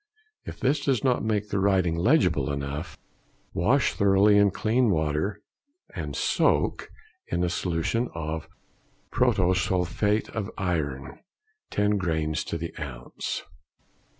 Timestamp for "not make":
1.03-1.49